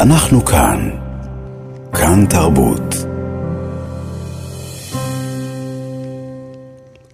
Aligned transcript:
אנחנו 0.00 0.44
כאן. 0.44 0.90
כאן 1.92 2.26
תרבות. 2.26 2.94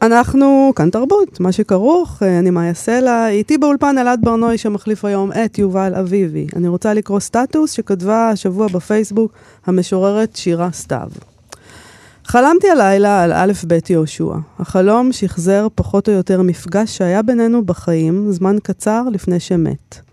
אנחנו 0.02 0.72
כאן 0.76 0.90
תרבות, 0.90 1.40
מה 1.40 1.52
שכרוך, 1.52 2.22
אה, 2.22 2.38
אני 2.38 2.50
מאיה 2.50 2.74
סלע, 2.74 3.28
איתי 3.28 3.58
באולפן 3.58 3.98
אלעד 3.98 4.20
ברנועי 4.22 4.58
שמחליף 4.58 5.04
היום 5.04 5.32
את 5.32 5.58
יובל 5.58 5.94
אביבי. 5.94 6.46
אני 6.56 6.68
רוצה 6.68 6.94
לקרוא 6.94 7.20
סטטוס 7.20 7.72
שכתבה 7.72 8.28
השבוע 8.28 8.69
בפייסבוק 8.69 9.32
המשוררת 9.66 10.37
שירה 10.37 10.68
סתיו. 10.72 11.08
חלמתי 12.24 12.71
הלילה 12.71 13.22
על 13.22 13.32
א' 13.32 13.53
ב' 13.66 13.78
יהושע. 13.90 14.34
החלום 14.58 15.12
שחזר 15.12 15.66
פחות 15.74 16.09
או 16.09 16.14
יותר 16.14 16.42
מפגש 16.42 16.96
שהיה 16.96 17.23
בינינו 17.23 17.64
בחיים 17.64 18.32
זמן 18.32 18.56
קצר 18.62 19.02
לפני 19.12 19.41
שמת. 19.41 20.06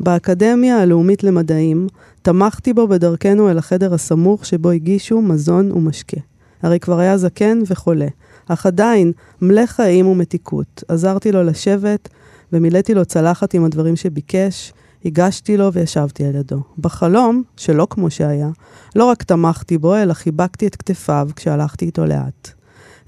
באקדמיה 0.00 0.82
הלאומית 0.82 1.24
למדעים, 1.24 1.86
תמכתי 2.24 2.72
בו 2.72 2.88
בדרכנו 2.88 3.50
אל 3.50 3.58
החדר 3.58 3.94
הסמוך 3.94 4.46
שבו 4.46 4.70
הגישו 4.70 5.22
מזון 5.22 5.72
ומשקה. 5.72 6.16
הרי 6.62 6.80
כבר 6.80 6.98
היה 6.98 7.18
זקן 7.18 7.58
וחולה, 7.66 8.06
אך 8.48 8.66
עדיין 8.66 9.12
מלא 9.42 9.66
חיים 9.66 10.06
ומתיקות. 10.06 10.84
עזרתי 10.88 11.32
לו 11.32 11.42
לשבת 11.42 12.08
ומילאתי 12.52 12.94
לו 12.94 13.04
צלחת 13.04 13.54
עם 13.54 13.64
הדברים 13.64 13.96
שביקש, 13.96 14.72
הגשתי 15.04 15.56
לו 15.56 15.72
וישבתי 15.72 16.24
על 16.24 16.34
ידו. 16.34 16.60
בחלום, 16.78 17.42
שלא 17.56 17.86
כמו 17.90 18.10
שהיה, 18.10 18.48
לא 18.96 19.04
רק 19.04 19.22
תמכתי 19.22 19.78
בו, 19.78 19.96
אלא 19.96 20.12
חיבקתי 20.12 20.66
את 20.66 20.76
כתפיו 20.76 21.28
כשהלכתי 21.36 21.84
איתו 21.84 22.06
לאט. 22.06 22.50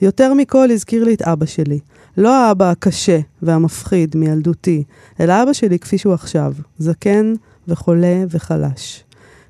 יותר 0.00 0.34
מכל 0.34 0.70
הזכיר 0.70 1.04
לי 1.04 1.14
את 1.14 1.22
אבא 1.22 1.46
שלי. 1.46 1.78
לא 2.16 2.36
האבא 2.36 2.70
הקשה 2.70 3.18
והמפחיד 3.42 4.16
מילדותי, 4.16 4.84
אלא 5.20 5.42
אבא 5.42 5.52
שלי 5.52 5.78
כפי 5.78 5.98
שהוא 5.98 6.14
עכשיו, 6.14 6.52
זקן 6.78 7.34
וחולה 7.68 8.24
וחלש. 8.30 9.05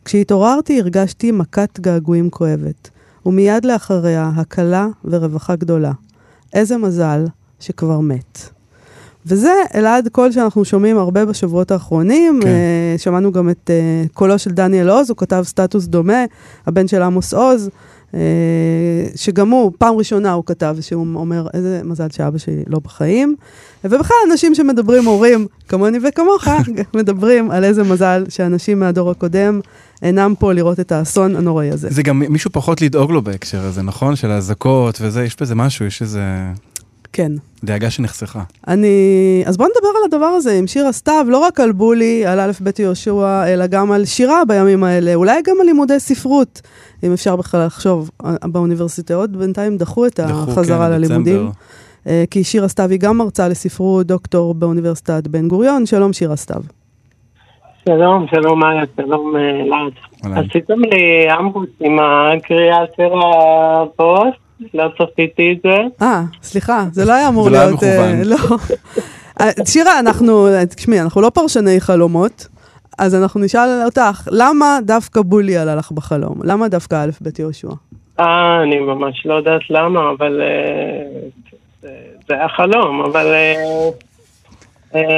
כשהתעוררתי 0.06 0.80
הרגשתי 0.80 1.32
מכת 1.32 1.80
געגועים 1.80 2.30
כואבת, 2.30 2.90
ומיד 3.26 3.64
לאחריה 3.64 4.30
הקלה 4.36 4.86
ורווחה 5.04 5.56
גדולה. 5.56 5.92
איזה 6.54 6.76
מזל 6.76 7.24
שכבר 7.60 8.00
מת. 8.00 8.40
וזה 9.26 9.52
אלעד 9.74 10.08
קול 10.08 10.32
שאנחנו 10.32 10.64
שומעים 10.64 10.98
הרבה 10.98 11.24
בשבועות 11.24 11.70
האחרונים. 11.70 12.40
כן. 12.42 12.48
Uh, 12.48 13.00
שמענו 13.00 13.32
גם 13.32 13.50
את 13.50 13.70
uh, 13.70 14.08
קולו 14.12 14.38
של 14.38 14.50
דניאל 14.50 14.90
עוז, 14.90 15.10
הוא 15.10 15.16
כתב 15.16 15.42
סטטוס 15.46 15.86
דומה, 15.86 16.24
הבן 16.66 16.88
של 16.88 17.02
עמוס 17.02 17.34
עוז, 17.34 17.70
שגם 19.14 19.50
הוא, 19.50 19.72
פעם 19.78 19.94
ראשונה 19.94 20.32
הוא 20.32 20.44
כתב 20.46 20.76
שהוא 20.80 21.06
אומר, 21.14 21.46
איזה 21.54 21.80
מזל 21.84 22.06
שאבא 22.10 22.38
שלי 22.38 22.62
לא 22.66 22.78
בחיים. 22.78 23.36
ובכלל, 23.84 24.16
אנשים 24.30 24.54
שמדברים, 24.54 25.04
הורים, 25.04 25.46
כמוני 25.68 25.98
וכמוך, 26.08 26.48
מדברים 26.96 27.50
על 27.50 27.64
איזה 27.64 27.82
מזל 27.82 28.24
שאנשים 28.28 28.80
מהדור 28.80 29.10
הקודם 29.10 29.60
אינם 30.02 30.34
פה 30.38 30.52
לראות 30.52 30.80
את 30.80 30.92
האסון 30.92 31.36
הנוראי 31.36 31.70
הזה. 31.70 31.88
זה 31.90 32.02
גם 32.02 32.18
מישהו 32.18 32.50
פחות 32.52 32.82
לדאוג 32.82 33.10
לו 33.10 33.22
בהקשר 33.22 33.64
הזה, 33.64 33.82
נכון? 33.82 34.16
של 34.16 34.30
האזעקות 34.30 34.98
וזה, 35.00 35.24
יש 35.24 35.36
בזה 35.40 35.54
משהו, 35.54 35.86
יש 35.86 36.02
איזה... 36.02 36.20
כן. 37.16 37.32
דאגה 37.64 37.90
שנחסכה. 37.90 38.42
אני... 38.68 38.88
אז 39.46 39.56
בוא 39.56 39.66
נדבר 39.66 39.88
על 39.88 40.04
הדבר 40.04 40.26
הזה 40.26 40.58
עם 40.58 40.66
שירה 40.66 40.92
סתיו, 40.92 41.26
לא 41.28 41.38
רק 41.38 41.60
על 41.60 41.72
בולי, 41.72 42.26
על 42.26 42.40
א' 42.40 42.52
ב' 42.62 42.70
יהושע, 42.78 43.44
אלא 43.46 43.66
גם 43.66 43.92
על 43.92 44.04
שירה 44.04 44.42
בימים 44.48 44.84
האלה, 44.84 45.14
אולי 45.14 45.42
גם 45.46 45.56
על 45.60 45.66
לימודי 45.66 46.00
ספרות, 46.00 46.60
אם 47.04 47.12
אפשר 47.12 47.36
בכלל 47.36 47.66
לחשוב. 47.66 48.10
באוניברסיטאות 48.44 49.30
בינתיים 49.30 49.76
דחו 49.76 50.06
את 50.06 50.20
דחו, 50.20 50.50
החזרה 50.50 50.86
כן, 50.86 50.92
ללימודים. 50.92 51.50
דצמבר. 52.04 52.24
כי 52.30 52.44
שירה 52.44 52.68
סתיו 52.68 52.90
היא 52.90 53.00
גם 53.00 53.18
מרצה 53.18 53.48
לספרות, 53.48 54.06
דוקטור 54.06 54.54
באוניברסיטת 54.54 55.26
בן 55.26 55.48
גוריון. 55.48 55.86
שלום 55.86 56.12
שירה 56.12 56.36
סתיו. 56.36 56.60
שלום, 57.88 58.26
שלום 58.30 58.60
מאיה, 58.60 58.82
שלום 58.96 59.36
אלעד. 59.36 59.92
עשיתם 60.22 60.80
לי 60.80 61.26
אמבוס 61.38 61.68
עם 61.80 61.96
הקריאה 62.00 62.84
של 62.96 63.12
הפוסט? 63.12 64.45
לא 64.74 64.88
צפיתי 64.98 65.52
את 65.52 65.62
זה. 65.62 66.04
אה, 66.06 66.22
סליחה, 66.42 66.84
זה 66.92 67.04
לא 67.04 67.12
היה 67.12 67.28
אמור 67.28 67.50
להיות... 67.50 67.80
זה 67.80 67.86
לא 67.86 68.02
היה 68.02 68.14
מכוון. 68.14 68.28
לא. 68.28 68.56
שירה, 69.64 69.98
אנחנו, 69.98 70.48
תשמעי, 70.76 71.00
אנחנו 71.00 71.20
לא 71.20 71.30
פרשני 71.30 71.80
חלומות, 71.80 72.46
אז 72.98 73.14
אנחנו 73.14 73.40
נשאל 73.40 73.82
אותך, 73.84 74.28
למה 74.32 74.78
דווקא 74.82 75.20
בולי 75.22 75.56
עלה 75.56 75.74
לך 75.74 75.92
בחלום? 75.92 76.40
למה 76.44 76.68
דווקא 76.68 77.04
א' 77.04 77.10
ב' 77.20 77.40
יהושע? 77.40 77.68
אה, 78.20 78.62
אני 78.62 78.78
ממש 78.78 79.26
לא 79.26 79.34
יודעת 79.34 79.70
למה, 79.70 80.10
אבל 80.10 80.40
זה 82.28 82.34
היה 82.34 82.48
חלום, 82.48 83.00
אבל 83.00 83.26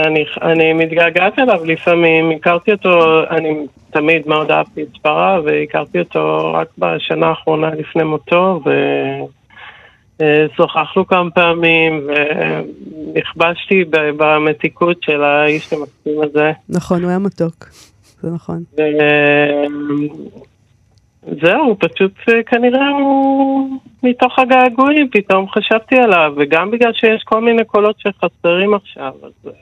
אני, 0.06 0.24
אני 0.42 0.72
מתגעגעת 0.72 1.38
אליו 1.38 1.64
לפעמים, 1.64 2.30
הכרתי 2.30 2.72
אותו, 2.72 3.22
אני 3.30 3.66
תמיד 3.90 4.22
מאוד 4.26 4.50
אהבתי 4.50 4.82
את 4.82 4.88
ספרה, 4.98 5.40
והכרתי 5.44 5.98
אותו 5.98 6.52
רק 6.54 6.68
בשנה 6.78 7.26
האחרונה 7.26 7.70
לפני 7.70 8.02
מותו, 8.02 8.60
ושוחחנו 10.20 11.06
כמה 11.06 11.30
פעמים, 11.30 12.06
ונכבשתי 12.06 13.84
במתיקות 13.90 15.02
של 15.02 15.22
האיש 15.22 15.72
המקסים 15.72 16.22
הזה. 16.22 16.52
נכון, 16.68 17.02
הוא 17.02 17.10
היה 17.10 17.18
מתוק, 17.18 17.68
זה 18.20 18.30
נכון. 18.30 18.62
ו... 18.78 18.82
זהו, 21.42 21.76
פשוט 21.78 22.12
כנראה 22.46 22.88
הוא 22.88 23.70
מתוך 24.02 24.38
הגעגועים, 24.38 25.08
פתאום 25.12 25.48
חשבתי 25.48 25.96
עליו, 25.96 26.32
וגם 26.36 26.70
בגלל 26.70 26.92
שיש 26.92 27.22
כל 27.24 27.40
מיני 27.40 27.64
קולות 27.64 27.96
שחסרים 27.98 28.74
עכשיו, 28.74 29.12
אז... 29.22 29.52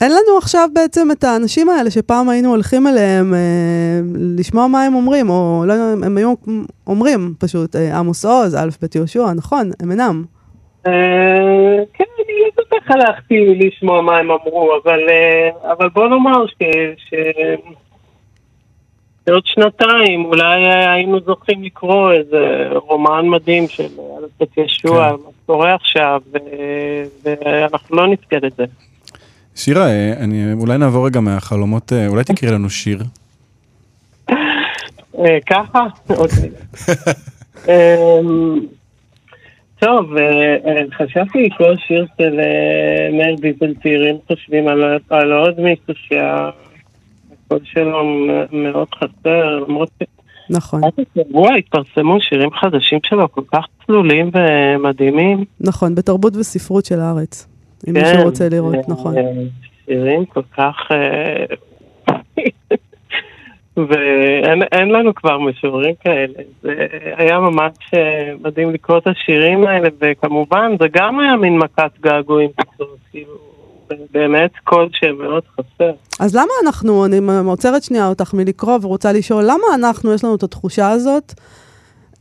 אין 0.00 0.10
לנו 0.10 0.38
עכשיו 0.38 0.68
בעצם 0.74 1.08
את 1.12 1.24
האנשים 1.24 1.68
האלה 1.68 1.90
שפעם 1.90 2.28
היינו 2.28 2.50
הולכים 2.50 2.86
אליהם 2.86 3.34
אה, 3.34 4.00
לשמוע 4.38 4.66
מה 4.66 4.84
הם 4.84 4.94
אומרים, 4.94 5.30
או 5.30 5.64
לא 5.66 5.72
יודע, 5.72 6.06
הם 6.06 6.16
היו 6.16 6.34
אומרים 6.86 7.34
פשוט, 7.38 7.76
אה, 7.76 7.98
עמוס 7.98 8.24
עוז, 8.24 8.54
א' 8.54 8.68
ב' 8.82 8.96
יהושע, 8.96 9.32
נכון, 9.36 9.70
הם 9.80 9.90
אינם. 9.90 10.24
אה, 10.86 10.92
כן, 11.94 12.04
אני 12.18 12.34
לא 12.40 12.50
כל 12.54 12.62
כך 12.80 12.90
הלכתי 12.90 13.54
לשמוע 13.54 14.02
מה 14.02 14.18
הם 14.18 14.30
אמרו, 14.30 14.72
אבל, 14.82 15.00
אה, 15.08 15.72
אבל 15.72 15.88
בוא 15.88 16.08
נאמר 16.08 16.46
ש... 16.46 16.54
ש... 16.96 17.14
בעוד 19.26 19.42
שנתיים 19.46 20.24
אולי 20.24 20.66
היינו 20.66 21.20
זוכים 21.20 21.62
לקרוא 21.62 22.12
איזה 22.12 22.68
רומן 22.72 23.28
מדהים 23.28 23.68
של 23.68 23.84
א' 23.84 24.44
ב' 24.44 24.60
ישוע, 24.60 25.08
כן. 25.08 25.14
מה 25.24 25.30
קורה 25.46 25.74
עכשיו, 25.74 26.20
ואנחנו 27.24 27.96
לא 27.96 28.06
נפקד 28.06 28.44
את 28.44 28.52
זה. 28.56 28.64
שירה, 29.54 29.86
אה, 29.86 30.12
אני, 30.20 30.52
אולי 30.52 30.78
נעבור 30.78 31.06
רגע 31.06 31.20
מהחלומות, 31.20 31.92
אה, 31.92 32.06
אולי 32.06 32.24
תקריא 32.24 32.52
לנו 32.52 32.70
שיר. 32.70 33.02
אה, 35.18 35.38
ככה? 35.46 35.86
אמ, 37.68 38.60
טוב, 39.78 40.14
חשבתי 40.92 41.38
לקרוא 41.42 41.74
שיר 41.86 42.06
של 42.18 42.40
מאיר 43.12 43.36
ביטל 43.40 43.74
צעירים 43.82 44.16
חושבים 44.26 44.68
על 45.10 45.32
עוד 45.32 45.60
מישהו 45.60 45.94
שהקול 45.94 47.58
שלו 47.64 48.04
מאוד 48.52 48.88
חסר, 48.94 49.64
למרות 49.68 49.90
ש... 50.02 50.04
נכון. 50.50 50.84
עד 50.84 50.92
השבוע 50.98 51.54
התפרסמו 51.54 52.20
שירים 52.20 52.50
חדשים 52.50 52.98
שלו 53.04 53.32
כל 53.32 53.42
כך 53.52 53.64
צלולים 53.86 54.30
ומדהימים. 54.34 55.44
נכון, 55.60 55.94
בתרבות 55.94 56.36
וספרות 56.36 56.84
של 56.84 57.00
הארץ. 57.00 57.49
אם 57.88 57.94
כן, 57.94 58.00
מישהו 58.00 58.22
רוצה 58.22 58.48
לראות, 58.48 58.88
נכון. 58.88 59.14
שירים 59.86 60.24
כל 60.24 60.42
כך... 60.56 60.76
אה, 60.90 61.44
ואין 63.88 64.88
לנו 64.88 65.14
כבר 65.14 65.38
משוררים 65.38 65.94
כאלה. 66.04 66.42
זה 66.62 66.86
היה 67.16 67.38
ממש 67.38 67.72
אה, 67.94 68.32
מדהים 68.40 68.70
לקרוא 68.70 68.98
את 68.98 69.06
השירים 69.06 69.66
האלה, 69.66 69.88
וכמובן 70.00 70.72
זה 70.80 70.86
גם 70.92 71.20
היה 71.20 71.36
מין 71.36 71.58
מכת 71.58 71.90
געגועים 72.00 72.50
כאילו, 73.10 73.34
באמת 74.10 74.50
קול 74.64 74.88
שמאוד 74.92 75.42
חסר. 75.52 75.92
אז 76.20 76.34
למה 76.34 76.52
אנחנו, 76.66 77.06
אני 77.06 77.20
עוצרת 77.46 77.82
שנייה 77.82 78.08
אותך 78.08 78.34
מלקרוא 78.34 78.78
ורוצה 78.82 79.12
לשאול, 79.12 79.44
למה 79.44 79.74
אנחנו, 79.74 80.14
יש 80.14 80.24
לנו 80.24 80.34
את 80.34 80.42
התחושה 80.42 80.90
הזאת 80.90 81.32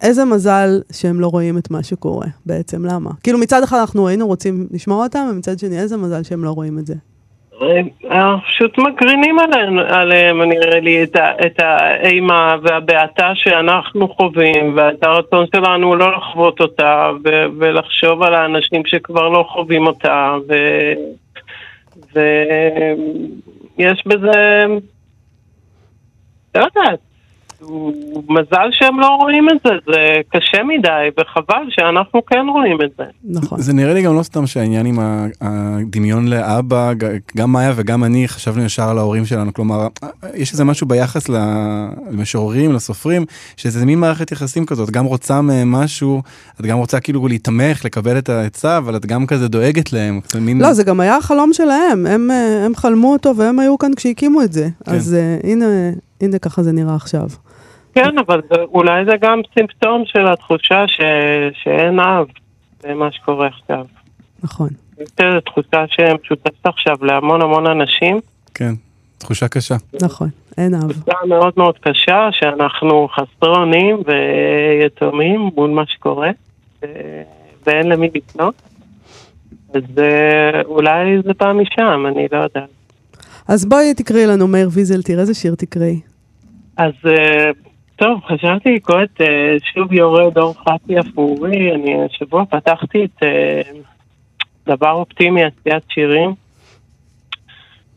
איזה 0.01 0.25
מזל 0.25 0.69
שהם 0.92 1.19
לא 1.19 1.28
רואים 1.28 1.57
את 1.57 1.72
מה 1.72 1.84
שקורה 1.84 2.28
בעצם, 2.46 2.86
למה? 2.86 3.10
כאילו 3.24 3.40
מצד 3.40 3.63
אחד 3.63 3.78
אנחנו 3.80 4.07
היינו 4.07 4.28
רוצים 4.28 4.68
לשמוע 4.72 5.04
אותם, 5.04 5.28
ומצד 5.31 5.60
שני 5.60 5.80
איזה 5.80 5.98
מזל 5.98 6.24
שהם 6.24 6.44
לא 6.44 6.51
רואים 6.51 6.80
את 6.80 6.86
זה. 6.86 6.96
אה, 8.12 8.36
פשוט 8.48 8.78
מקרינים 8.78 9.40
עליהם, 9.40 10.42
נראה 10.42 10.80
לי, 10.80 11.04
את, 11.04 11.16
את 11.46 11.60
האימה 11.60 12.56
והבעתה 12.63 13.31
שאנחנו 13.36 14.07
חווים, 14.07 14.78
ואת 14.78 15.04
הרצון 15.04 15.46
שלנו 15.56 15.96
לא 15.96 16.12
לחוות 16.18 16.62
אותה, 16.62 17.10
ו, 17.25 17.46
ולחשוב 17.57 18.24
על 18.24 18.34
האנשים 18.34 18.81
שכבר 18.86 19.30
לא 19.30 19.46
חווים 19.54 19.88
אותה, 19.88 20.36
ויש 22.16 24.04
בזה, 24.06 24.66
לא 26.56 26.66
יודעת, 26.75 27.00
מזל 28.30 28.70
שהם 28.72 29.00
לא 29.00 29.08
רואים 29.08 29.50
את 29.50 29.58
זה, 29.66 29.70
זה 29.88 29.98
קשה 30.30 30.64
מדי, 30.64 31.10
וחבל 31.20 31.64
שאנחנו 31.70 32.26
כן 32.26 32.46
רואים 32.50 32.78
את 32.86 32.90
זה. 32.98 33.04
נכון. 33.24 33.62
זה 33.62 33.74
נראה 33.74 33.94
לי 33.94 34.02
גם 34.02 34.16
לא 34.16 34.24
סתם 34.24 34.48
שהעניין 34.48 34.86
עם 34.86 35.00
הדמיון 35.42 36.28
לאבא, 36.28 36.92
גם 37.38 37.52
מאיה 37.52 37.74
וגם 37.76 38.04
אני 38.04 38.28
חשבנו 38.28 38.64
ישר 38.64 38.90
על 38.90 38.98
ההורים 38.98 39.26
שלנו, 39.26 39.54
כלומר, 39.54 39.88
יש 40.34 40.52
איזה 40.52 40.64
משהו 40.64 40.88
ביחס 40.88 41.30
למשוררים, 42.12 42.74
לסופרים, 42.74 43.26
שזה 43.58 43.86
מין 43.86 44.00
מערכת 44.00 44.32
יחסים 44.32 44.66
כזאת, 44.66 44.90
גם 44.90 45.06
רוצה 45.06 45.42
מהם 45.42 45.72
משהו, 45.72 46.22
את 46.60 46.66
גם 46.66 46.78
רוצה 46.78 47.00
כאילו 47.00 47.28
להתמך, 47.28 47.86
לקבל 47.86 48.18
את 48.18 48.30
העצה, 48.30 48.78
אבל 48.78 48.96
את 48.96 49.06
גם 49.06 49.26
כזה 49.26 49.48
דואגת 49.48 49.94
להם. 49.94 50.20
זה 50.32 50.40
מין... 50.40 50.62
לא, 50.62 50.74
זה 50.74 50.84
גם 50.84 51.00
היה 51.00 51.18
החלום 51.18 51.54
שלהם, 51.54 52.06
הם, 52.06 52.32
הם 52.66 52.76
חלמו 52.76 53.14
אותו 53.14 53.36
והם 53.36 53.60
היו 53.60 53.78
כאן 53.78 53.92
כשהקימו 53.96 54.42
את 54.42 54.54
זה. 54.54 54.68
כן. 54.86 54.92
אז 54.92 55.16
uh, 55.16 55.48
הנה, 55.48 55.66
הנה 56.22 56.40
ככה 56.40 56.64
זה 56.64 56.72
נראה 56.72 56.96
עכשיו. 56.96 57.28
כן, 57.95 58.18
אבל 58.18 58.41
זה, 58.50 58.62
אולי 58.62 59.06
זה 59.06 59.12
גם 59.21 59.41
סימפטום 59.53 60.03
של 60.06 60.27
התחושה 60.27 60.88
ש, 60.88 61.01
שאין 61.63 62.00
אב 62.00 62.25
במה 62.83 63.12
שקורה 63.12 63.47
עכשיו. 63.47 63.86
נכון. 64.44 64.69
יש 65.00 65.07
איזו 65.19 65.41
תחושה 65.41 65.83
שמשותפת 65.88 66.65
עכשיו 66.65 66.97
להמון 67.01 67.41
המון 67.41 67.68
אנשים. 67.68 68.19
כן, 68.53 68.74
תחושה 69.18 69.47
קשה. 69.47 69.75
נכון, 70.01 70.30
אין 70.57 70.75
אב. 70.75 70.91
תחושה 70.91 71.18
מאוד 71.27 71.53
מאוד 71.57 71.77
קשה 71.77 72.30
שאנחנו 72.31 73.07
חסרי 73.07 73.50
אונים 73.50 73.97
ויתומים 74.06 75.50
מול 75.56 75.69
מה 75.69 75.83
שקורה, 75.88 76.30
ואין 77.65 77.89
למי 77.89 78.09
לקנות. 78.15 78.56
אז 79.74 79.83
אולי 80.65 81.21
זה 81.24 81.31
בא 81.39 81.53
משם, 81.53 82.06
אני 82.07 82.27
לא 82.31 82.38
יודעת. 82.38 82.69
אז 83.47 83.65
בואי 83.65 83.94
תקראי 83.94 84.25
לנו, 84.27 84.47
מאיר 84.47 84.69
ויזלטיר, 84.71 85.19
איזה 85.19 85.33
שיר 85.33 85.56
תקראי? 85.56 86.00
אז 86.77 86.94
טוב, 88.00 88.22
חשבתי 88.28 88.75
לקרוא 88.75 89.04
את 89.04 89.22
שוב 89.74 89.94
יורד 89.94 90.38
אור 90.38 90.54
חצי 90.54 91.00
אפורי, 91.00 91.72
אני 91.75 92.06
השבוע 92.06 92.46
פתחתי 92.46 93.06
את 93.06 93.24
דבר 94.68 94.92
אופטימי, 94.92 95.42
עשיית 95.44 95.84
שירים, 95.90 96.34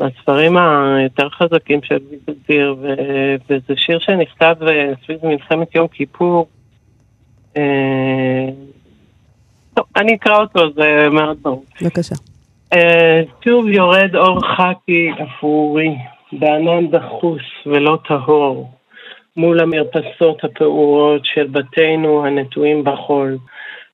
מהספרים 0.00 0.56
היותר 0.56 1.28
חזקים 1.30 1.80
של 1.82 1.98
ויזלטיר, 2.10 2.76
וזה 3.50 3.76
שיר 3.76 3.98
שנכתב 3.98 4.54
סביב 5.04 5.26
מלחמת 5.26 5.74
יום 5.74 5.88
כיפור. 5.88 6.46
טוב, 9.74 9.84
אני 9.96 10.14
אקרא 10.14 10.40
אותו, 10.40 10.72
זה 10.72 11.08
מאוד 11.10 11.36
ברור. 11.42 11.64
בבקשה. 11.82 12.14
שוב 13.44 13.68
יורד 13.68 14.16
אור 14.16 14.40
חכי 14.40 15.10
אפורי, 15.22 15.94
בענן 16.32 16.90
דחוס 16.90 17.42
ולא 17.66 17.98
טהור. 18.08 18.70
מול 19.36 19.60
המרפסות 19.60 20.44
הפעורות 20.44 21.24
של 21.24 21.46
בתינו 21.46 22.26
הנטועים 22.26 22.84
בחול, 22.84 23.38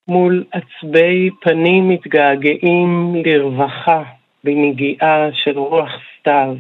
מול 0.09 0.45
עצבי 0.53 1.31
פנים 1.41 1.89
מתגעגעים 1.89 3.15
לרווחה 3.25 4.03
בנגיעה 4.45 5.29
של 5.33 5.59
רוח 5.59 5.91
סתיו, 6.21 6.57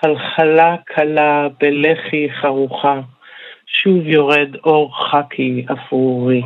חלחלה 0.00 0.76
קלה 0.84 1.48
בלחי 1.60 2.28
חרוכה, 2.30 3.00
שוב 3.66 4.06
יורד 4.06 4.56
אור 4.64 5.08
חכי 5.10 5.66
אפרורי. 5.72 6.42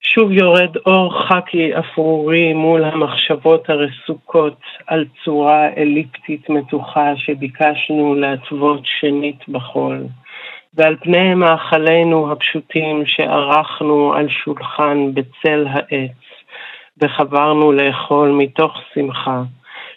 שוב 0.00 0.32
יורד 0.32 0.76
אור 0.86 1.22
חכי 1.22 1.78
אפרורי 1.78 2.52
מול 2.52 2.84
המחשבות 2.84 3.70
הרסוקות 3.70 4.60
על 4.86 5.04
צורה 5.24 5.68
אליפטית 5.76 6.50
מתוחה 6.50 7.12
שביקשנו 7.16 8.14
להתוות 8.14 8.80
שנית 8.84 9.48
בחול. 9.48 10.06
ועל 10.74 10.96
פני 10.96 11.34
מאכלינו 11.34 12.32
הפשוטים 12.32 13.06
שערכנו 13.06 14.14
על 14.14 14.28
שולחן 14.28 15.14
בצל 15.14 15.66
העץ, 15.70 16.10
וחברנו 17.02 17.72
לאכול 17.72 18.30
מתוך 18.30 18.72
שמחה, 18.94 19.42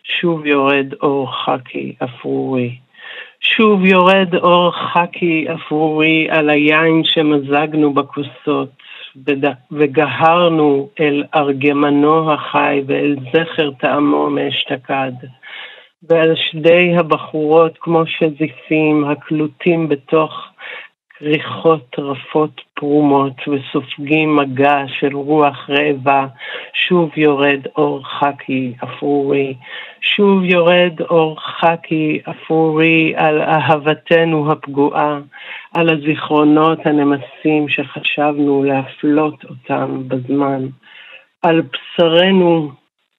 שוב 0.03 0.45
יורד 0.45 0.93
אור 1.01 1.31
חכי 1.45 1.95
אפרורי. 2.03 2.75
שוב 3.41 3.85
יורד 3.85 4.35
אור 4.35 4.71
חכי 4.71 5.45
אפרורי 5.53 6.27
על 6.29 6.49
היין 6.49 7.01
שמזגנו 7.03 7.93
בכוסות, 7.93 8.69
וגהרנו 9.71 10.89
אל 10.99 11.23
ארגמנו 11.35 12.33
החי 12.33 12.81
ואל 12.87 13.15
זכר 13.33 13.71
טעמו 13.71 14.29
מאשתקד. 14.29 15.11
ועל 16.03 16.35
שדי 16.35 16.95
הבחורות 16.97 17.77
כמו 17.79 18.03
שזיפים 18.05 19.05
הקלוטים 19.05 19.89
בתוך 19.89 20.31
כריכות 21.09 21.95
רפות 21.97 22.61
פרומות 22.73 23.33
וסופגים 23.47 24.35
מגע 24.35 24.83
של 24.99 25.15
רוח 25.15 25.69
רעבה, 25.69 26.27
שוב 26.73 27.17
יורד 27.17 27.59
אור 27.75 28.03
חכי 28.05 28.73
אפרורי, 28.83 29.53
שוב 30.01 30.43
יורד 30.43 31.01
אור 31.01 31.39
חכי 31.41 32.19
אפרורי 32.29 33.13
על 33.15 33.41
אהבתנו 33.41 34.51
הפגועה, 34.51 35.19
על 35.73 35.89
הזיכרונות 35.89 36.79
הנמסים 36.85 37.69
שחשבנו 37.69 38.63
להפלות 38.63 39.45
אותם 39.45 40.07
בזמן, 40.07 40.67
על 41.41 41.61
בשרנו 41.61 42.71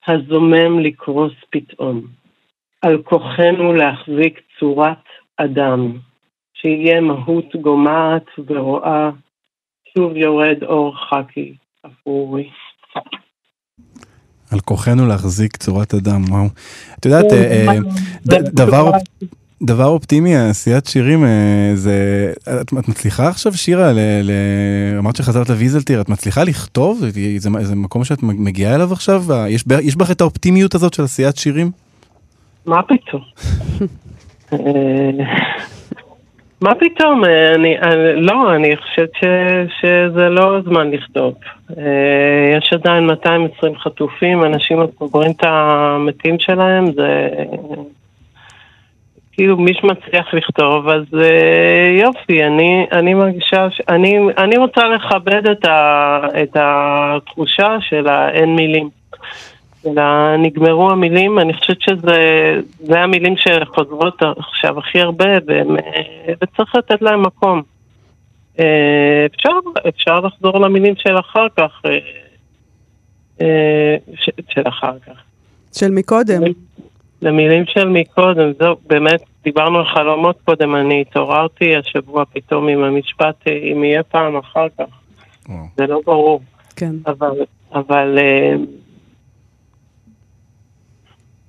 הזומם 0.07 0.79
לקרוס 0.79 1.33
פתאום, 1.49 2.20
על 2.81 3.01
כוחנו 3.03 3.73
להחזיק 3.73 4.39
צורת 4.59 5.03
אדם. 5.37 5.97
שיהיה 6.53 7.01
מהות 7.01 7.55
גומעת 7.61 8.25
ורואה, 8.47 9.09
שוב 9.97 10.15
יורד 10.15 10.63
אור 10.63 10.95
חכי 10.95 11.53
אפורי. 11.85 12.49
על 14.51 14.59
כוחנו 14.59 15.07
להחזיק 15.07 15.57
צורת 15.57 15.93
אדם, 15.93 16.21
וואו. 16.29 16.45
את 16.99 17.05
יודעת, 17.05 17.25
כן, 17.29 17.35
אה, 17.35 17.67
אה, 18.33 18.41
דבר... 18.53 18.91
דבר 19.63 19.85
אופטימי, 19.85 20.35
עשיית 20.35 20.85
שירים, 20.85 21.25
אה, 21.25 21.71
זה, 21.75 21.93
את, 22.61 22.73
את 22.79 22.87
מצליחה 22.87 23.27
עכשיו 23.27 23.53
שירה, 23.53 23.91
ל, 23.93 23.99
ל, 24.23 24.31
אמרת 24.97 25.15
שחזרת 25.15 25.49
לוויזלטיר, 25.49 26.01
את 26.01 26.09
מצליחה 26.09 26.43
לכתוב? 26.43 26.99
זה, 27.37 27.49
זה 27.61 27.75
מקום 27.75 28.03
שאת 28.03 28.23
מגיעה 28.23 28.75
אליו 28.75 28.93
עכשיו? 28.93 29.23
יש, 29.49 29.63
יש 29.81 29.95
בך 29.95 30.11
את 30.11 30.21
האופטימיות 30.21 30.75
הזאת 30.75 30.93
של 30.93 31.03
עשיית 31.03 31.37
שירים? 31.37 31.71
מה 32.65 32.81
פתאום? 32.83 33.21
מה 36.61 36.75
פתאום, 36.75 37.25
אה, 37.25 37.55
אני, 37.55 37.79
אני, 37.79 38.21
לא, 38.21 38.55
אני 38.55 38.77
חושבת 38.77 39.09
ש, 39.15 39.23
שזה 39.81 40.29
לא 40.29 40.61
זמן 40.61 40.91
לכתוב. 40.91 41.33
אה, 41.77 42.57
יש 42.57 42.73
עדיין 42.73 43.05
220 43.05 43.75
חטופים, 43.75 44.43
אנשים 44.43 44.79
עוברים 44.97 45.31
את 45.31 45.43
המתים 45.43 46.39
שלהם, 46.39 46.91
זה 46.91 47.29
כאילו 49.31 49.57
מי 49.57 49.73
שמצליח 49.73 50.33
לכתוב, 50.33 50.89
אז 50.89 51.03
אה, 51.21 51.89
יופי, 51.99 52.43
אני, 52.43 52.85
אני 52.91 53.13
מרגישה, 53.13 53.67
ש, 53.71 53.81
אני, 53.89 54.19
אני 54.37 54.57
רוצה 54.57 54.87
לכבד 54.87 55.47
את, 55.47 55.65
ה, 55.65 56.19
את 56.43 56.57
התחושה 56.59 57.77
של 57.81 58.07
האין 58.07 58.55
מילים. 58.55 58.89
אלא 59.85 60.37
נגמרו 60.37 60.89
המילים, 60.89 61.39
אני 61.39 61.53
חושבת 61.53 61.81
שזה 61.81 62.99
המילים 62.99 63.35
שחוזרות 63.37 64.21
עכשיו 64.37 64.79
הכי 64.79 65.01
הרבה, 65.01 65.25
והם, 65.45 65.75
וצריך 66.41 66.75
לתת 66.75 67.01
להם 67.01 67.23
מקום. 67.23 67.61
אה, 68.59 69.25
אפשר, 69.25 69.49
אפשר 69.89 70.19
לחזור 70.19 70.59
למילים 70.59 70.95
של 70.95 71.19
אחר 71.19 71.47
כך, 71.57 71.81
אה, 71.85 71.97
אה, 73.41 73.95
של 74.49 74.61
אחר 74.67 74.99
כך. 74.99 75.13
של 75.73 75.91
מקודם. 75.91 76.41
למילים 77.21 77.65
של 77.65 77.89
מקודם, 77.89 78.51
זהו, 78.59 78.75
באמת, 78.87 79.21
דיברנו 79.43 79.79
על 79.79 79.85
חלומות 79.85 80.35
קודם, 80.45 80.75
אני 80.75 81.01
התעוררתי 81.01 81.75
השבוע 81.75 82.23
פתאום 82.33 82.67
עם 82.67 82.83
המשפט, 82.83 83.47
אם 83.47 83.83
יהיה 83.83 84.03
פעם 84.03 84.37
אחר 84.37 84.67
כך. 84.77 84.85
זה 85.77 85.87
לא 85.87 86.01
ברור. 86.05 86.41
כן. 86.75 86.95
אבל, 87.07 87.31
אבל 87.73 88.17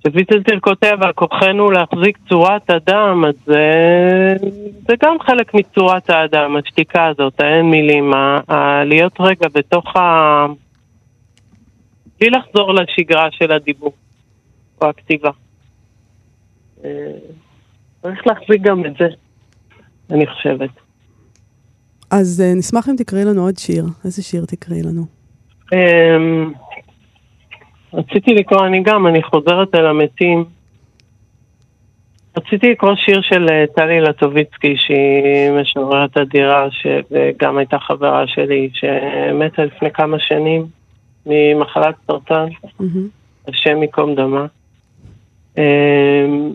שוויטלטיר 0.07 0.59
כותב 0.59 0.97
על 1.01 1.13
כוחנו 1.13 1.71
להחזיק 1.71 2.17
צורת 2.29 2.69
אדם, 2.69 3.25
אז 3.25 3.33
זה, 3.45 3.71
זה 4.87 4.93
גם 5.03 5.15
חלק 5.19 5.53
מצורת 5.53 6.09
האדם, 6.09 6.55
השתיקה 6.55 7.07
הזאת, 7.07 7.39
האין 7.39 7.65
מילים, 7.65 8.13
ה, 8.13 8.39
ה, 8.47 8.83
להיות 8.83 9.13
רגע 9.19 9.47
בתוך 9.53 9.95
ה... 9.95 10.45
בלי 12.19 12.29
לחזור 12.29 12.73
לשגרה 12.73 13.27
של 13.31 13.51
הדיבור 13.51 13.93
או 14.81 14.89
הכתיבה. 14.89 15.31
אה, 16.85 16.89
צריך 18.01 18.27
להחזיק 18.27 18.61
גם 18.61 18.85
את 18.85 18.93
זה, 18.99 19.07
אני 20.11 20.27
חושבת. 20.27 20.69
אז 22.11 22.41
אה, 22.41 22.53
נשמח 22.55 22.89
אם 22.89 22.95
תקראי 22.97 23.25
לנו 23.25 23.45
עוד 23.45 23.57
שיר. 23.57 23.85
איזה 24.05 24.23
שיר 24.23 24.45
תקראי 24.45 24.81
לנו? 24.83 25.05
רציתי 27.93 28.33
לקרוא, 28.33 28.65
אני 28.65 28.83
גם, 28.83 29.07
אני 29.07 29.23
חוזרת 29.23 29.75
אל 29.75 29.85
המתים. 29.85 30.45
רציתי 32.37 32.71
לקרוא 32.71 32.95
שיר 32.95 33.21
של 33.21 33.47
אה, 33.51 33.65
טלי 33.75 34.01
לטוביצקי, 34.01 34.77
שהיא 34.77 35.51
משוררת 35.61 36.17
אדירה, 36.17 36.67
שגם 36.71 37.57
הייתה 37.57 37.79
חברה 37.79 38.27
שלי, 38.27 38.69
שמתה 38.73 39.65
לפני 39.65 39.91
כמה 39.91 40.19
שנים 40.19 40.65
ממחלת 41.25 41.95
סרטן, 42.07 42.45
השם 43.47 43.81
ייקום 43.81 44.15
דמה. 44.15 44.45
אמ, 45.57 46.53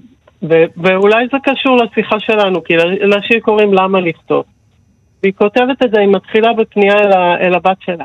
ואולי 0.76 1.26
זה 1.32 1.38
קשור 1.42 1.76
לשיחה 1.76 2.20
שלנו, 2.20 2.64
כי 2.64 2.76
לשיר 3.00 3.40
קוראים 3.40 3.74
למה 3.74 4.00
לכתוב. 4.00 4.44
והיא 5.22 5.32
כותבת 5.32 5.82
את 5.84 5.90
זה, 5.90 6.00
היא 6.00 6.08
מתחילה 6.08 6.52
בפנייה 6.52 6.94
אל, 6.94 7.12
אל 7.12 7.54
הבת 7.54 7.76
שלה. 7.80 8.04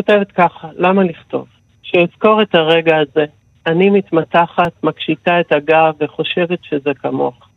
כותבת 0.00 0.32
ככה, 0.32 0.68
למה 0.76 1.04
לכתוב? 1.04 1.46
שאזכור 1.82 2.42
את 2.42 2.54
הרגע 2.54 2.96
הזה. 2.96 3.24
אני 3.66 3.90
מתמתחת, 3.90 4.72
מקשיטה 4.84 5.40
את 5.40 5.52
הגב 5.52 5.94
וחושבת 6.00 6.58
שזה 6.62 6.94
כמוך. 6.94 7.48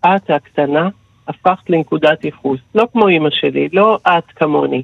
את 0.00 0.30
הקטנה 0.30 0.88
הפכת 1.28 1.70
לנקודת 1.70 2.24
ייחוס, 2.24 2.60
לא 2.74 2.86
כמו 2.92 3.08
אימא 3.08 3.30
שלי, 3.30 3.68
לא 3.72 3.98
את 4.08 4.24
כמוני, 4.36 4.82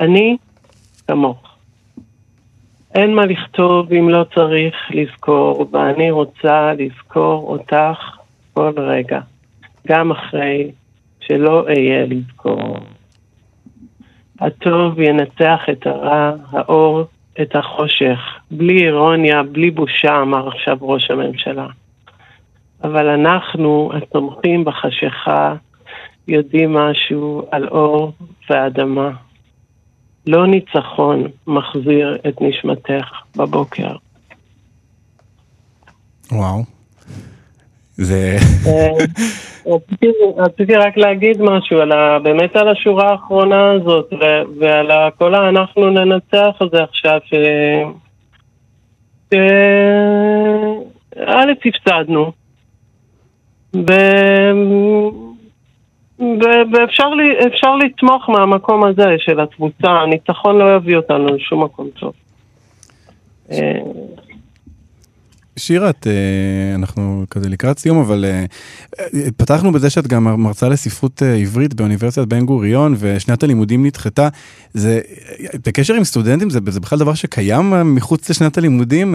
אני 0.00 0.36
כמוך. 1.06 1.56
אין 2.94 3.14
מה 3.14 3.26
לכתוב 3.26 3.92
אם 3.92 4.08
לא 4.08 4.24
צריך 4.34 4.74
לזכור, 4.90 5.68
ואני 5.72 6.10
רוצה 6.10 6.72
לזכור 6.78 7.50
אותך 7.50 7.98
כל 8.54 8.72
רגע, 8.76 9.20
גם 9.86 10.10
אחרי 10.10 10.70
שלא 11.20 11.66
אהיה 11.68 12.06
לזכור. 12.06 12.78
הטוב 14.40 15.00
ינצח 15.00 15.60
את 15.72 15.86
הרע, 15.86 16.32
האור 16.50 17.04
את 17.42 17.56
החושך, 17.56 18.18
בלי 18.50 18.84
אירוניה, 18.84 19.42
בלי 19.42 19.70
בושה, 19.70 20.22
אמר 20.22 20.48
עכשיו 20.48 20.76
ראש 20.80 21.10
הממשלה. 21.10 21.66
אבל 22.84 23.08
אנחנו, 23.08 23.90
התומכים 23.94 24.64
בחשיכה, 24.64 25.54
יודעים 26.28 26.74
משהו 26.74 27.46
על 27.50 27.68
אור 27.68 28.12
ואדמה. 28.50 29.10
לא 30.26 30.46
ניצחון 30.46 31.24
מחזיר 31.46 32.18
את 32.28 32.40
נשמתך 32.40 33.06
בבוקר. 33.36 33.96
וואו. 36.32 36.77
זה... 37.98 38.36
אה, 38.66 38.88
רציתי 40.36 40.74
רק 40.74 40.96
להגיד 40.96 41.42
משהו 41.42 41.80
על 41.80 41.92
ה, 41.92 42.18
באמת 42.18 42.56
על 42.56 42.68
השורה 42.68 43.10
האחרונה 43.10 43.70
הזאת 43.70 44.12
ועל 44.58 44.90
כל 45.18 45.34
ה"אנחנו 45.34 45.90
ננצח" 45.90 46.56
הזה 46.60 46.82
עכשיו, 46.82 47.20
ש... 47.24 47.34
א', 51.26 51.52
הפסדנו, 51.66 52.32
ואפשר 56.72 57.76
לתמוך 57.76 58.28
מהמקום 58.28 58.84
הזה 58.84 59.04
של 59.18 59.40
התבוסה, 59.40 59.90
הניצחון 59.90 60.58
לא 60.58 60.76
יביא 60.76 60.96
אותנו 60.96 61.26
לשום 61.34 61.64
מקום 61.64 61.88
טוב. 62.00 62.12
אה, 65.58 65.62
שירה, 65.62 65.90
את, 65.90 66.06
אה, 66.06 66.74
אנחנו 66.74 67.24
כזה 67.30 67.48
לקראת 67.48 67.78
סיום, 67.78 67.98
אבל 67.98 68.24
אה, 68.24 68.44
פתחנו 69.36 69.72
בזה 69.72 69.90
שאת 69.90 70.06
גם 70.06 70.42
מרצה 70.42 70.68
לספרות 70.68 71.22
אה, 71.22 71.34
עברית 71.34 71.74
באוניברסיטת 71.74 72.28
בן 72.28 72.44
גוריון, 72.46 72.94
ושנת 72.98 73.42
הלימודים 73.42 73.86
נדחתה. 73.86 74.28
זה, 74.72 75.00
בקשר 75.66 75.94
עם 75.94 76.04
סטודנטים, 76.04 76.50
זה, 76.50 76.58
זה 76.68 76.80
בכלל 76.80 76.98
דבר 76.98 77.14
שקיים 77.14 77.94
מחוץ 77.94 78.30
לשנת 78.30 78.58
הלימודים? 78.58 79.14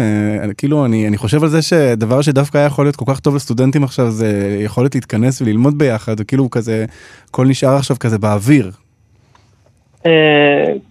כאילו, 0.58 0.86
אני, 0.86 1.08
אני 1.08 1.18
חושב 1.18 1.44
על 1.44 1.50
זה 1.50 1.62
שדבר 1.62 2.22
שדווקא 2.22 2.58
היה 2.58 2.68
יכול 2.68 2.86
להיות 2.86 2.96
כל 2.96 3.06
כך 3.08 3.20
טוב 3.20 3.36
לסטודנטים 3.36 3.84
עכשיו, 3.84 4.12
זה 4.12 4.58
יכולת 4.62 4.96
להתכנס 4.96 5.42
וללמוד 5.42 5.78
ביחד, 5.78 6.16
וכאילו 6.20 6.50
כזה, 6.50 6.86
הכל 7.30 7.46
נשאר 7.46 7.76
עכשיו 7.76 7.98
כזה 8.00 8.18
באוויר. 8.18 8.72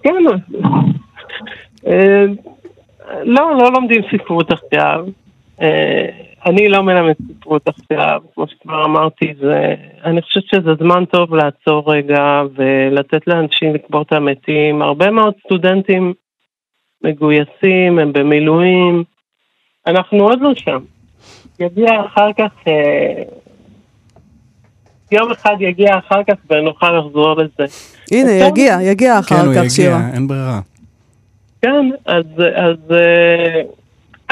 כן. 0.02 0.14
לא, 3.24 3.58
לא 3.58 3.72
לומדים 3.72 4.02
ספרות 4.12 4.50
עכשיו. 4.52 5.04
אה, 5.60 6.06
אני 6.46 6.68
לא 6.68 6.82
מלמד 6.82 7.14
ספרות 7.32 7.68
עכשיו, 7.68 8.20
כמו 8.34 8.46
שכבר 8.48 8.84
אמרתי, 8.84 9.34
זה, 9.40 9.74
אני 10.04 10.22
חושבת 10.22 10.44
שזה 10.46 10.70
זמן 10.80 11.04
טוב 11.04 11.34
לעצור 11.34 11.92
רגע 11.92 12.42
ולתת 12.54 13.26
לאנשים 13.26 13.74
לקבור 13.74 14.02
את 14.02 14.12
המתים. 14.12 14.82
הרבה 14.82 15.10
מאוד 15.10 15.34
סטודנטים 15.46 16.12
מגויסים, 17.04 17.98
הם 17.98 18.12
במילואים, 18.12 19.04
אנחנו 19.86 20.24
עוד 20.24 20.40
לא 20.40 20.54
שם. 20.54 20.78
יגיע 21.60 21.90
אחר 22.06 22.32
כך, 22.38 22.50
אה, 22.68 23.22
יום 25.12 25.30
אחד 25.30 25.56
יגיע 25.60 25.98
אחר 25.98 26.22
כך 26.28 26.34
ונוכל 26.50 26.98
לחזור 26.98 27.34
לזה. 27.36 27.74
הנה, 28.12 28.30
יגיע, 28.30 28.78
יגיע 28.82 29.18
אחר 29.18 29.54
כן, 29.54 29.64
כך, 29.64 29.70
שירה. 29.70 29.98
כן, 29.98 30.02
הוא 30.02 30.08
יגיע, 30.08 30.14
אין 30.14 30.28
ברירה. 30.28 30.60
כן, 31.62 31.90
אז, 32.06 32.24
אז 32.54 32.76
אה, 32.90 33.62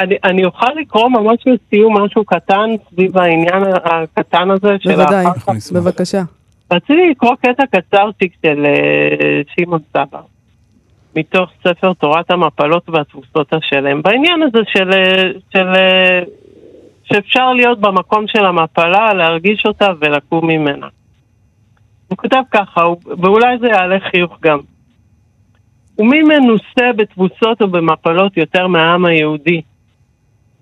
אני, 0.00 0.14
אני 0.25 0.45
אוכל 0.45 0.73
לקרוא 0.80 1.09
ממש 1.09 1.38
לסיום 1.47 1.99
משהו 1.99 2.25
קטן 2.25 2.71
סביב 2.90 3.19
העניין 3.19 3.62
הקטן 3.85 4.50
הזה 4.50 4.76
של 4.80 4.97
בוודאי, 4.97 5.25
בבקשה. 5.75 6.23
רציתי 6.73 7.11
לקרוא 7.11 7.35
קטע 7.35 7.66
קצרצ'יק 7.66 8.33
של 8.47 8.66
uh, 8.66 9.52
שמעון 9.57 9.80
סבא, 9.92 10.21
מתוך 11.16 11.50
ספר 11.64 11.92
תורת 11.92 12.30
המפלות 12.30 12.88
והתבוסות 12.88 13.52
השלם, 13.52 14.02
בעניין 14.02 14.42
הזה 14.42 14.59
של, 14.73 14.92
אה, 14.92 15.30
של, 15.52 15.73
uh, 15.73 16.28
שאפשר 17.04 17.52
להיות 17.52 17.80
במקום 17.80 18.26
של 18.26 18.45
המפלה, 18.45 19.14
להרגיש 19.14 19.66
אותה 19.66 19.88
ולקום 20.00 20.47
ממנה. 20.47 20.88
הוא 22.09 22.16
כותב 22.19 22.42
ככה, 22.50 22.85
ואולי 23.04 23.59
זה 23.59 23.66
יעלה 23.66 23.97
חיוך 24.11 24.38
גם. 24.42 24.59
ומי 25.99 26.23
מנוסה 26.23 26.92
בתבוסות 26.97 27.62
ובמפלות 27.62 28.37
יותר 28.37 28.66
מהעם 28.66 29.04
היהודי? 29.04 29.61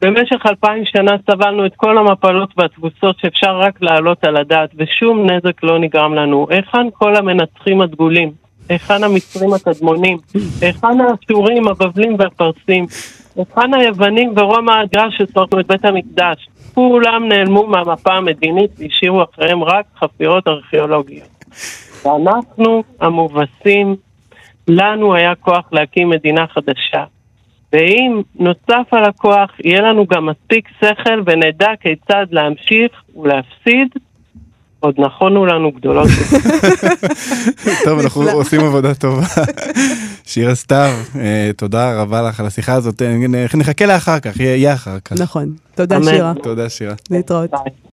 במשך 0.02 0.47
אלפיים 0.47 0.85
שנה 0.85 1.12
סבלנו 1.31 1.67
את 1.67 1.73
כל 1.76 1.99
המפלות 1.99 2.50
והתבוסות 2.57 3.19
שאפשר 3.19 3.59
רק 3.59 3.83
להעלות 3.83 4.25
על 4.25 4.37
הדעת, 4.37 4.71
ושום 4.76 5.31
נזק 5.31 5.62
לא 5.62 5.78
נגרם 5.78 6.14
לנו. 6.14 6.47
היכן 6.50 6.87
כל 6.93 7.17
המנצחים 7.17 7.81
הדגולים? 7.81 8.33
היכן 8.69 9.05
המצרים 9.05 9.52
הקדמונים? 9.52 10.19
היכן 10.61 11.00
האשורים, 11.00 11.69
הבבלים 11.69 12.17
והפרסים? 12.19 12.87
היכן 13.37 13.75
היוונים 13.75 14.33
ורומא 14.37 14.73
האדירה 14.73 15.11
ששרדנו 15.11 15.61
את 15.61 15.67
בית 15.67 15.85
המקדש? 15.85 16.49
כולם 16.75 17.28
נעלמו 17.28 17.67
מהמפה 17.67 18.12
המדינית 18.12 18.71
והשאירו 18.78 19.23
אחריהם 19.23 19.64
רק 19.64 19.85
חפירות 19.99 20.49
ארכיאולוגיות. 20.49 21.45
ואנחנו, 22.05 22.83
המובסים, 23.00 23.97
לנו 24.69 25.14
היה 25.14 25.35
כוח 25.35 25.64
להקים 25.73 26.09
מדינה 26.11 26.47
חדשה. 26.47 27.05
ואם 27.73 28.23
נוסף 28.39 28.89
על 28.91 29.05
הכוח, 29.05 29.51
יהיה 29.65 29.81
לנו 29.81 30.07
גם 30.07 30.27
מספיק 30.27 30.69
שכל 30.81 31.23
ונדע 31.27 31.73
כיצד 31.81 32.27
להמשיך 32.31 32.93
ולהפסיד, 33.17 33.89
עוד 34.81 34.95
נכונו 34.99 35.47
לנו 35.47 35.73
גדולות. 35.73 36.09
טוב, 37.85 37.99
אנחנו 37.99 38.31
עושים 38.31 38.61
עבודה 38.61 38.95
טובה. 38.95 39.23
שירה 40.31 40.55
סתיו, 40.55 40.91
אה, 41.21 41.51
תודה 41.57 42.03
רבה 42.03 42.23
לך 42.23 42.41
על 42.41 42.47
השיחה 42.47 42.73
הזאת. 42.73 43.03
נחכה 43.55 43.87
לאחר 43.87 44.21
כך, 44.21 44.41
יהיה 44.41 44.75
אחר 44.75 44.99
כך. 45.05 45.21
נכון. 45.21 45.55
תודה 45.75 46.03
שירה. 46.03 46.33
תודה 46.43 46.69
שירה. 46.69 46.95
להתראות. 47.11 47.51